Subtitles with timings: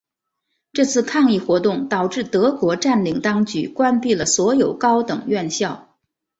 [0.73, 5.89] 这次抗议活动导致德国占领当局关闭了所有高等院校。